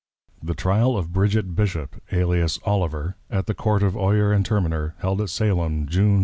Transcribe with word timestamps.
THE 0.41 0.55
TRYAL 0.55 0.97
OF 0.97 1.13
BRIDGET 1.13 1.55
BISHOP, 1.55 2.01
ALIAS 2.11 2.59
OLIVER, 2.65 3.17
AT 3.29 3.45
THE 3.45 3.53
COURT 3.53 3.83
OF 3.83 3.95
OYER 3.95 4.33
AND 4.33 4.43
TERMINER, 4.43 4.95
HELD 4.97 5.21
AT 5.21 5.29
SALEM, 5.29 5.85
JUNE 5.85 6.17
2. 6.19 6.19